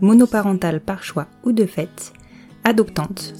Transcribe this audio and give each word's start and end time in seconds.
monoparentales 0.00 0.80
par 0.80 1.02
choix 1.02 1.26
ou 1.44 1.52
de 1.52 1.66
fait, 1.66 2.12
adoptantes, 2.64 3.34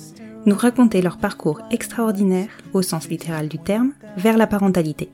nous 0.47 0.55
raconter 0.55 1.03
leur 1.03 1.19
parcours 1.19 1.61
extraordinaire, 1.71 2.49
au 2.73 2.83
sens 2.83 3.09
littéral 3.09 3.49
du 3.49 3.59
terme, 3.59 3.93
vers 4.17 4.37
la 4.37 4.47
parentalité. 4.47 5.11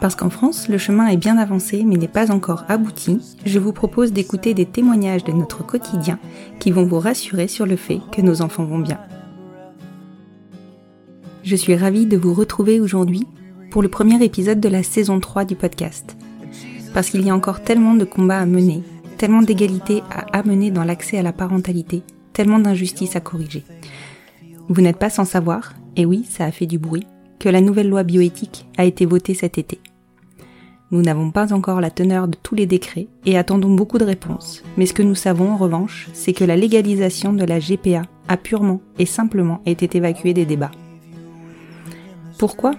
Parce 0.00 0.16
qu'en 0.16 0.30
France, 0.30 0.68
le 0.68 0.78
chemin 0.78 1.06
est 1.06 1.16
bien 1.16 1.38
avancé 1.38 1.84
mais 1.84 1.96
n'est 1.96 2.08
pas 2.08 2.32
encore 2.32 2.64
abouti, 2.68 3.36
je 3.46 3.60
vous 3.60 3.72
propose 3.72 4.12
d'écouter 4.12 4.52
des 4.52 4.66
témoignages 4.66 5.22
de 5.22 5.30
notre 5.30 5.64
quotidien 5.64 6.18
qui 6.58 6.72
vont 6.72 6.84
vous 6.84 6.98
rassurer 6.98 7.46
sur 7.46 7.66
le 7.66 7.76
fait 7.76 8.00
que 8.10 8.20
nos 8.20 8.42
enfants 8.42 8.64
vont 8.64 8.80
bien. 8.80 8.98
Je 11.44 11.56
suis 11.56 11.76
ravie 11.76 12.06
de 12.06 12.16
vous 12.16 12.34
retrouver 12.34 12.80
aujourd'hui 12.80 13.26
pour 13.70 13.82
le 13.82 13.88
premier 13.88 14.22
épisode 14.24 14.60
de 14.60 14.68
la 14.68 14.82
saison 14.82 15.20
3 15.20 15.44
du 15.44 15.56
podcast. 15.56 16.16
Parce 16.92 17.10
qu'il 17.10 17.24
y 17.24 17.30
a 17.30 17.34
encore 17.34 17.62
tellement 17.62 17.94
de 17.94 18.04
combats 18.04 18.40
à 18.40 18.46
mener, 18.46 18.82
tellement 19.22 19.42
d'égalité 19.42 20.02
à 20.10 20.36
amener 20.36 20.72
dans 20.72 20.82
l'accès 20.82 21.16
à 21.16 21.22
la 21.22 21.32
parentalité, 21.32 22.02
tellement 22.32 22.58
d'injustices 22.58 23.14
à 23.14 23.20
corriger. 23.20 23.62
Vous 24.68 24.82
n'êtes 24.82 24.98
pas 24.98 25.10
sans 25.10 25.24
savoir, 25.24 25.74
et 25.94 26.04
oui, 26.04 26.26
ça 26.28 26.44
a 26.44 26.50
fait 26.50 26.66
du 26.66 26.76
bruit, 26.76 27.06
que 27.38 27.48
la 27.48 27.60
nouvelle 27.60 27.88
loi 27.88 28.02
bioéthique 28.02 28.66
a 28.76 28.84
été 28.84 29.06
votée 29.06 29.34
cet 29.34 29.58
été. 29.58 29.78
Nous 30.90 31.02
n'avons 31.02 31.30
pas 31.30 31.52
encore 31.52 31.80
la 31.80 31.90
teneur 31.90 32.26
de 32.26 32.36
tous 32.42 32.56
les 32.56 32.66
décrets 32.66 33.06
et 33.24 33.38
attendons 33.38 33.72
beaucoup 33.72 33.98
de 33.98 34.04
réponses. 34.04 34.64
Mais 34.76 34.86
ce 34.86 34.92
que 34.92 35.04
nous 35.04 35.14
savons 35.14 35.52
en 35.52 35.56
revanche, 35.56 36.08
c'est 36.14 36.32
que 36.32 36.42
la 36.42 36.56
légalisation 36.56 37.32
de 37.32 37.44
la 37.44 37.60
GPA 37.60 38.02
a 38.26 38.36
purement 38.36 38.80
et 38.98 39.06
simplement 39.06 39.60
été 39.66 39.88
évacuée 39.96 40.34
des 40.34 40.46
débats. 40.46 40.72
Pourquoi? 42.38 42.72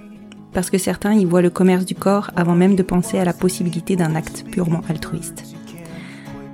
Parce 0.52 0.70
que 0.70 0.78
certains 0.78 1.14
y 1.14 1.24
voient 1.24 1.42
le 1.42 1.50
commerce 1.50 1.86
du 1.86 1.96
corps 1.96 2.32
avant 2.36 2.56
même 2.56 2.76
de 2.76 2.84
penser 2.84 3.18
à 3.18 3.24
la 3.24 3.32
possibilité 3.32 3.96
d'un 3.96 4.14
acte 4.14 4.44
purement 4.52 4.82
altruiste. 4.90 5.56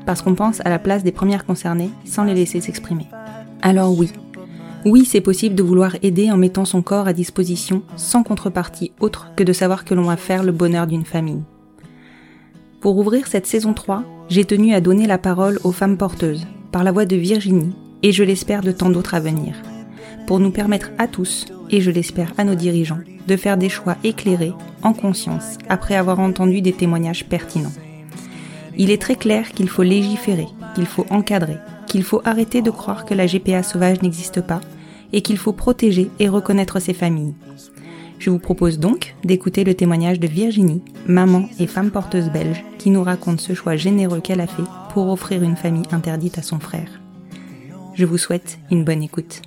Parce 0.05 0.21
qu'on 0.21 0.35
pense 0.35 0.61
à 0.65 0.69
la 0.69 0.79
place 0.79 1.03
des 1.03 1.11
premières 1.11 1.45
concernées 1.45 1.91
sans 2.05 2.23
les 2.23 2.33
laisser 2.33 2.61
s'exprimer. 2.61 3.07
Alors 3.61 3.97
oui, 3.97 4.11
oui, 4.85 5.03
c'est 5.03 5.19
possible 5.19 5.55
de 5.55 5.63
vouloir 5.63 5.97
aider 6.03 6.31
en 6.31 6.37
mettant 6.37 6.63
son 6.63 6.81
corps 6.81 7.07
à 7.07 7.13
disposition 7.13 7.83
sans 7.97 8.23
contrepartie 8.23 8.93
autre 9.01 9.31
que 9.35 9.43
de 9.43 9.51
savoir 9.51 9.83
que 9.83 9.93
l'on 9.93 10.03
va 10.03 10.15
faire 10.15 10.43
le 10.43 10.53
bonheur 10.53 10.87
d'une 10.87 11.03
famille. 11.03 11.43
Pour 12.79 12.97
ouvrir 12.97 13.27
cette 13.27 13.45
saison 13.45 13.73
3, 13.73 14.03
j'ai 14.29 14.45
tenu 14.45 14.73
à 14.73 14.79
donner 14.79 15.05
la 15.05 15.17
parole 15.17 15.59
aux 15.65 15.73
femmes 15.73 15.97
porteuses, 15.97 16.47
par 16.71 16.85
la 16.85 16.93
voix 16.93 17.05
de 17.05 17.17
Virginie, 17.17 17.75
et 18.03 18.13
je 18.13 18.23
l'espère 18.23 18.61
de 18.61 18.71
tant 18.71 18.89
d'autres 18.89 19.15
à 19.15 19.19
venir, 19.19 19.55
pour 20.27 20.39
nous 20.39 20.51
permettre 20.51 20.91
à 20.97 21.07
tous, 21.07 21.47
et 21.69 21.81
je 21.81 21.91
l'espère 21.91 22.31
à 22.37 22.45
nos 22.45 22.55
dirigeants, 22.55 22.99
de 23.27 23.35
faire 23.35 23.57
des 23.57 23.67
choix 23.67 23.97
éclairés, 24.05 24.53
en 24.81 24.93
conscience, 24.93 25.57
après 25.67 25.95
avoir 25.95 26.21
entendu 26.21 26.61
des 26.61 26.71
témoignages 26.71 27.25
pertinents. 27.25 27.73
Il 28.81 28.91
est 28.91 29.01
très 29.01 29.17
clair 29.17 29.51
qu'il 29.51 29.67
faut 29.67 29.83
légiférer, 29.83 30.47
qu'il 30.73 30.85
faut 30.85 31.05
encadrer, 31.09 31.57
qu'il 31.85 32.01
faut 32.01 32.21
arrêter 32.23 32.61
de 32.61 32.71
croire 32.71 33.03
que 33.03 33.13
la 33.13 33.25
GPA 33.25 33.61
sauvage 33.61 34.01
n'existe 34.01 34.39
pas 34.39 34.61
et 35.11 35.21
qu'il 35.21 35.37
faut 35.37 35.51
protéger 35.51 36.09
et 36.19 36.29
reconnaître 36.29 36.79
ces 36.79 36.93
familles. 36.93 37.33
Je 38.19 38.29
vous 38.29 38.39
propose 38.39 38.79
donc 38.79 39.15
d'écouter 39.25 39.65
le 39.65 39.73
témoignage 39.73 40.21
de 40.21 40.27
Virginie, 40.27 40.81
maman 41.07 41.49
et 41.59 41.67
femme 41.67 41.91
porteuse 41.91 42.29
belge, 42.29 42.63
qui 42.77 42.89
nous 42.89 43.03
raconte 43.03 43.41
ce 43.41 43.53
choix 43.53 43.75
généreux 43.75 44.21
qu'elle 44.21 44.39
a 44.39 44.47
fait 44.47 44.63
pour 44.93 45.09
offrir 45.09 45.43
une 45.43 45.57
famille 45.57 45.87
interdite 45.91 46.37
à 46.37 46.41
son 46.41 46.59
frère. 46.59 47.01
Je 47.95 48.05
vous 48.05 48.17
souhaite 48.17 48.59
une 48.71 48.85
bonne 48.85 49.03
écoute. 49.03 49.41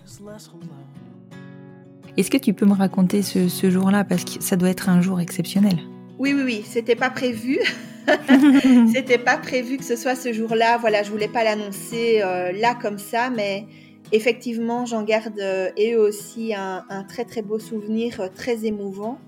Est-ce 2.18 2.30
que 2.30 2.36
tu 2.36 2.52
peux 2.52 2.66
me 2.66 2.74
raconter 2.74 3.22
ce, 3.22 3.48
ce 3.48 3.70
jour-là? 3.70 4.04
Parce 4.04 4.24
que 4.24 4.42
ça 4.42 4.56
doit 4.56 4.68
être 4.68 4.90
un 4.90 5.00
jour 5.00 5.20
exceptionnel 5.20 5.78
Oui, 6.22 6.34
oui, 6.34 6.42
oui, 6.44 6.62
c'était 6.64 6.94
pas 6.94 7.10
prévu. 7.10 7.58
c'était 8.92 9.18
pas 9.18 9.36
prévu 9.38 9.76
que 9.76 9.82
ce 9.82 9.96
soit 9.96 10.14
ce 10.14 10.32
jour-là. 10.32 10.78
Voilà, 10.78 11.02
je 11.02 11.10
voulais 11.10 11.26
pas 11.26 11.42
l'annoncer 11.42 12.22
euh, 12.22 12.52
là 12.52 12.76
comme 12.80 12.98
ça, 12.98 13.28
mais 13.28 13.66
effectivement, 14.12 14.86
j'en 14.86 15.02
garde 15.02 15.40
euh, 15.40 15.70
et 15.76 15.94
eux 15.94 16.00
aussi 16.00 16.54
un, 16.54 16.84
un, 16.88 17.02
très 17.02 17.24
très 17.24 17.42
beau 17.42 17.58
souvenir, 17.58 18.20
euh, 18.20 18.28
très 18.32 18.64
émouvant. 18.64 19.18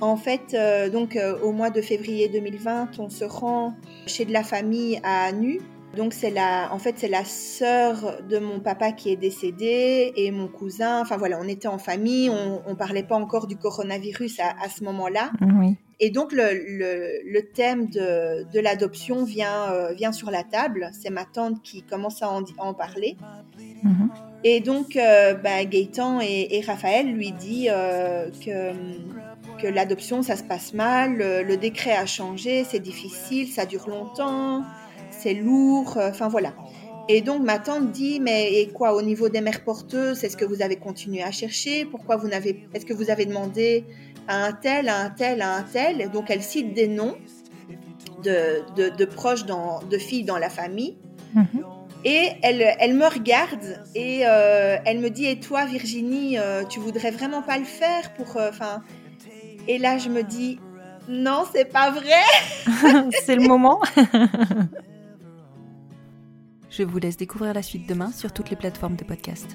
En 0.00 0.16
fait, 0.16 0.56
donc 0.92 1.16
au 1.44 1.52
mois 1.52 1.70
de 1.70 1.80
février 1.80 2.28
2020, 2.28 2.98
on 2.98 3.08
se 3.08 3.24
rend 3.24 3.76
chez 4.08 4.24
de 4.24 4.32
la 4.32 4.42
famille 4.42 4.98
à 5.04 5.30
Nu. 5.30 5.60
Donc 5.96 6.12
c'est 6.12 6.30
la, 6.30 6.70
en 6.72 6.80
fait 6.80 6.96
c'est 6.96 7.08
la 7.08 7.24
sœur 7.24 8.18
de 8.28 8.40
mon 8.40 8.58
papa 8.58 8.90
qui 8.90 9.12
est 9.12 9.16
décédée 9.16 10.12
et 10.16 10.32
mon 10.32 10.48
cousin. 10.48 11.00
Enfin 11.00 11.18
voilà, 11.18 11.38
on 11.40 11.46
était 11.46 11.68
en 11.68 11.78
famille, 11.78 12.30
on, 12.30 12.62
on 12.66 12.74
parlait 12.74 13.04
pas 13.04 13.14
encore 13.14 13.46
du 13.46 13.54
coronavirus 13.56 14.40
à, 14.40 14.56
à 14.60 14.68
ce 14.68 14.82
moment-là. 14.82 15.30
Oui. 15.40 15.76
Et 16.04 16.10
donc 16.10 16.32
le, 16.32 16.52
le, 16.52 17.20
le 17.24 17.42
thème 17.42 17.86
de, 17.86 18.44
de 18.52 18.58
l'adoption 18.58 19.24
vient, 19.24 19.70
euh, 19.72 19.92
vient 19.92 20.10
sur 20.10 20.32
la 20.32 20.42
table. 20.42 20.90
C'est 21.00 21.10
ma 21.10 21.24
tante 21.24 21.62
qui 21.62 21.84
commence 21.84 22.24
à 22.24 22.28
en, 22.28 22.42
à 22.42 22.64
en 22.64 22.74
parler. 22.74 23.16
Mhm. 23.84 24.10
Et 24.42 24.58
donc 24.58 24.96
euh, 24.96 25.34
bah, 25.34 25.64
Gaëtan 25.64 26.20
et, 26.20 26.56
et, 26.56 26.60
Raphaël 26.60 27.06
lui 27.06 27.30
dit 27.30 27.68
euh, 27.70 28.28
que, 28.44 28.72
que 29.62 29.68
l'adoption 29.68 30.22
ça 30.22 30.34
se 30.34 30.42
passe 30.42 30.74
mal, 30.74 31.14
le, 31.16 31.44
le 31.44 31.56
décret 31.56 31.92
a 31.92 32.06
changé, 32.06 32.64
c'est 32.64 32.80
difficile, 32.80 33.46
ça 33.46 33.64
dure 33.64 33.88
longtemps, 33.88 34.64
c'est 35.10 35.34
lourd, 35.34 35.96
euh, 35.98 36.10
enfin 36.10 36.26
voilà. 36.28 36.52
Et 37.14 37.20
donc 37.20 37.42
ma 37.42 37.58
tante 37.58 37.92
dit 37.92 38.20
mais 38.20 38.54
et 38.54 38.68
quoi 38.68 38.94
au 38.94 39.02
niveau 39.02 39.28
des 39.28 39.42
mères 39.42 39.64
porteuses, 39.64 40.24
est-ce 40.24 40.34
que 40.34 40.46
vous 40.46 40.62
avez 40.62 40.76
continué 40.76 41.22
à 41.22 41.30
chercher? 41.30 41.84
Pourquoi 41.84 42.16
vous 42.16 42.26
n'avez 42.26 42.66
est-ce 42.72 42.86
que 42.86 42.94
vous 42.94 43.10
avez 43.10 43.26
demandé 43.26 43.84
à 44.28 44.46
un 44.46 44.52
tel, 44.52 44.88
à 44.88 44.98
un 44.98 45.10
tel, 45.10 45.42
à 45.42 45.56
un 45.56 45.62
tel? 45.62 46.10
Donc 46.10 46.30
elle 46.30 46.40
cite 46.40 46.72
des 46.72 46.88
noms 46.88 47.18
de, 48.24 48.62
de, 48.76 48.88
de 48.96 49.04
proches, 49.04 49.44
dans, 49.44 49.80
de 49.82 49.98
filles 49.98 50.24
dans 50.24 50.38
la 50.38 50.48
famille. 50.48 50.96
Mhm. 51.34 51.62
Et 52.06 52.30
elle, 52.40 52.64
elle 52.78 52.94
me 52.94 53.06
regarde 53.06 53.84
et 53.94 54.22
euh, 54.24 54.78
elle 54.86 55.00
me 55.00 55.10
dit 55.10 55.26
Et 55.26 55.38
toi, 55.38 55.66
Virginie, 55.66 56.38
euh, 56.38 56.64
tu 56.64 56.80
voudrais 56.80 57.10
vraiment 57.10 57.42
pas 57.42 57.58
le 57.58 57.66
faire 57.66 58.14
pour. 58.14 58.38
Enfin. 58.38 58.82
et 59.68 59.76
là, 59.76 59.98
je 59.98 60.08
me 60.08 60.22
dis 60.22 60.58
Non, 61.08 61.44
c'est 61.52 61.70
pas 61.70 61.90
vrai 61.90 62.24
C'est 63.22 63.36
le 63.36 63.46
moment. 63.46 63.80
Je 66.72 66.82
vous 66.82 66.98
laisse 66.98 67.18
découvrir 67.18 67.52
la 67.52 67.62
suite 67.62 67.86
demain 67.86 68.10
sur 68.12 68.32
toutes 68.32 68.48
les 68.48 68.56
plateformes 68.56 68.96
de 68.96 69.04
podcast. 69.04 69.46